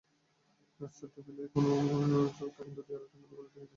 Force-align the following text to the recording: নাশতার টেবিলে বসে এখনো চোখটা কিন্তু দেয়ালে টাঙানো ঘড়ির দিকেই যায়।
নাশতার 0.79 1.09
টেবিলে 1.13 1.43
বসে 1.45 1.73
এখনো 1.83 2.19
চোখটা 2.37 2.61
কিন্তু 2.65 2.81
দেয়ালে 2.87 3.07
টাঙানো 3.11 3.27
ঘড়ির 3.31 3.45
দিকেই 3.45 3.57
যায়। 3.57 3.69